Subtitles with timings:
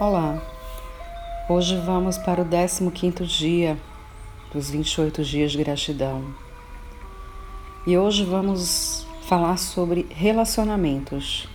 [0.00, 0.42] Olá,
[1.46, 3.78] hoje vamos para o 15 dia
[4.50, 6.24] dos 28 dias de gratidão
[7.86, 11.46] e hoje vamos falar sobre relacionamentos.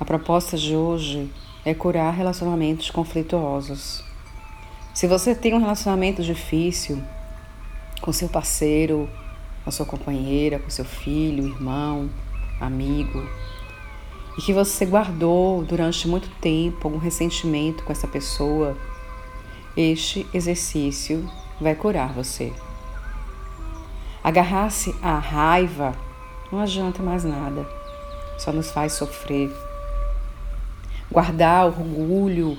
[0.00, 1.30] A proposta de hoje
[1.62, 4.02] é curar relacionamentos conflituosos.
[4.94, 7.04] Se você tem um relacionamento difícil
[8.00, 9.10] com seu parceiro,
[9.62, 12.08] com sua companheira, com seu filho, irmão,
[12.58, 13.22] amigo,
[14.36, 18.76] e que você guardou durante muito tempo algum ressentimento com essa pessoa,
[19.76, 21.28] este exercício
[21.60, 22.52] vai curar você.
[24.22, 25.94] Agarrar-se à raiva
[26.50, 27.66] não adianta mais nada,
[28.38, 29.54] só nos faz sofrer.
[31.10, 32.58] Guardar orgulho,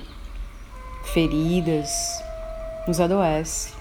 [1.04, 1.90] feridas,
[2.86, 3.74] nos adoece,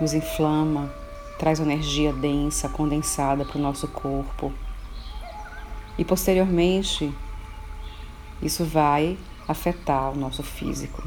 [0.00, 0.90] nos inflama,
[1.38, 4.52] traz energia densa, condensada para o nosso corpo
[5.98, 7.12] e posteriormente,
[8.42, 9.16] isso vai
[9.48, 11.02] afetar o nosso físico.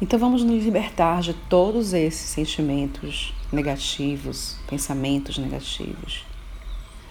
[0.00, 6.24] Então vamos nos libertar de todos esses sentimentos negativos, pensamentos negativos,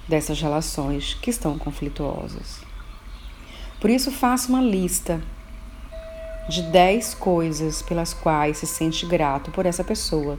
[0.08, 2.62] dessas relações que estão conflituosas.
[3.80, 5.22] Por isso, faça uma lista
[6.50, 10.38] de 10 coisas pelas quais se sente grato por essa pessoa.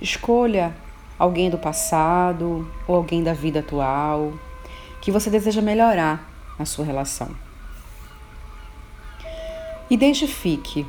[0.00, 0.74] Escolha
[1.20, 4.32] alguém do passado ou alguém da vida atual
[5.02, 6.26] que você deseja melhorar
[6.58, 7.28] na sua relação.
[9.90, 10.86] Identifique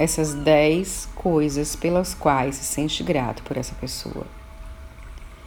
[0.00, 4.26] essas 10 coisas pelas quais se sente grato por essa pessoa.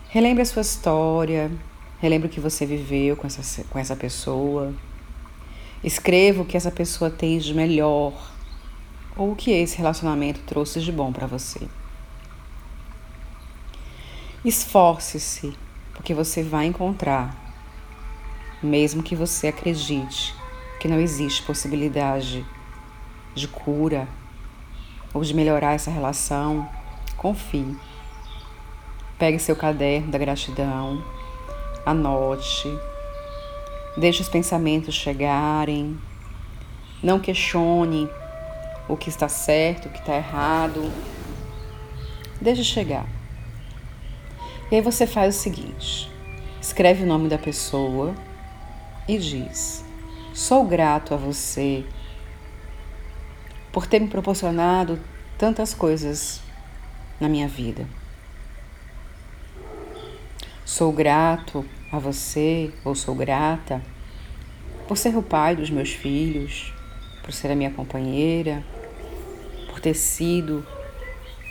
[0.07, 1.52] Relembre a sua história,
[2.00, 4.73] relembre o que você viveu com essa, com essa pessoa.
[5.83, 8.13] Escreva o que essa pessoa tem de melhor
[9.17, 11.67] ou o que esse relacionamento trouxe de bom para você.
[14.45, 15.57] Esforce-se,
[15.95, 17.35] porque você vai encontrar,
[18.61, 20.35] mesmo que você acredite
[20.79, 22.45] que não existe possibilidade
[23.33, 24.07] de cura
[25.16, 26.69] ou de melhorar essa relação,
[27.17, 27.75] confie.
[29.17, 31.03] Pegue seu caderno da gratidão,
[31.84, 32.69] anote,
[33.97, 36.00] deixe os pensamentos chegarem,
[37.01, 38.07] não questione
[38.88, 40.91] o que está certo, o que está errado.
[42.39, 43.25] Deixe chegar.
[44.72, 46.12] E aí você faz o seguinte:
[46.62, 48.16] escreve o nome da pessoa
[49.08, 49.86] e diz:
[50.34, 51.86] Sou grato a você
[53.72, 55.00] por ter me proporcionado
[55.38, 56.42] tantas coisas
[57.20, 57.88] na minha vida.
[60.64, 63.82] Sou grato a você, ou sou grata,
[64.88, 66.74] por ser o pai dos meus filhos,
[67.24, 68.64] por ser a minha companheira,
[69.70, 70.66] por ter sido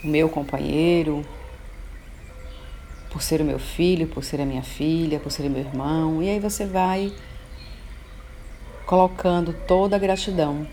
[0.03, 1.25] o meu companheiro,
[3.15, 6.21] por ser o meu filho, por ser a minha filha, por ser meu irmão.
[6.21, 7.13] E aí você vai
[8.85, 10.67] colocando toda a gratidão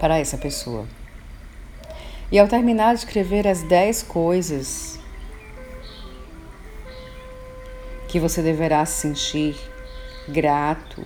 [0.00, 0.86] para essa pessoa.
[2.32, 4.98] E ao terminar de escrever as 10 coisas
[8.08, 9.56] que você deverá se sentir
[10.26, 11.04] grato,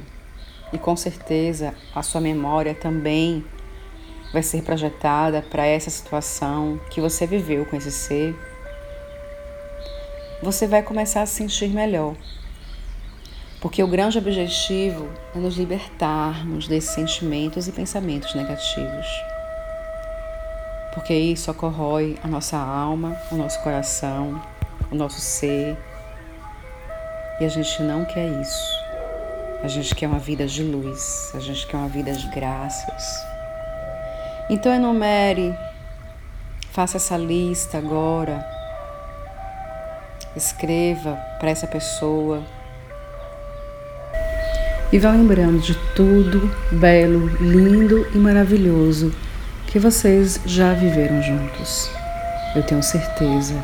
[0.73, 3.45] e com certeza a sua memória também
[4.33, 8.37] vai ser projetada para essa situação que você viveu com esse ser
[10.43, 12.15] você vai começar a se sentir melhor.
[13.60, 19.06] Porque o grande objetivo é nos libertarmos desses sentimentos e pensamentos negativos.
[20.94, 24.41] Porque isso corrói a nossa alma, o nosso coração,
[24.93, 25.76] o nosso ser.
[27.41, 28.78] E a gente não quer isso.
[29.62, 33.26] A gente quer uma vida de luz, a gente quer uma vida de graças.
[34.49, 35.53] Então enumere,
[36.70, 38.58] faça essa lista agora
[40.38, 42.43] escreva para essa pessoa.
[44.91, 49.12] E vá lembrando de tudo belo, lindo e maravilhoso
[49.66, 51.91] que vocês já viveram juntos.
[52.56, 53.62] Eu tenho certeza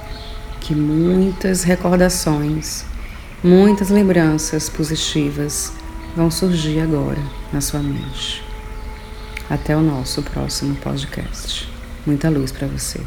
[0.61, 2.85] que muitas recordações,
[3.43, 5.73] muitas lembranças positivas
[6.15, 8.43] vão surgir agora na sua mente.
[9.49, 11.69] Até o nosso próximo podcast.
[12.07, 13.01] Muita luz para você.